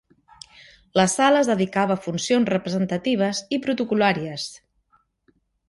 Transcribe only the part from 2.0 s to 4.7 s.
funcions representatives i protocol·làries.